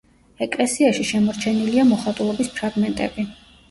[0.45, 3.33] ეკლესიაში შემორჩენილია მოხატულობის ფრაგმენტები.